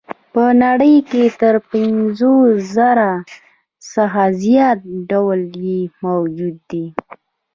[0.33, 1.23] په نړۍ کې
[1.53, 3.11] له پنځوس زره
[3.93, 6.85] څخه زیات ډولونه یې موجود دي.